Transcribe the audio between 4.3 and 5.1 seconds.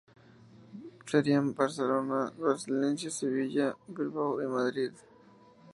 y Madrid.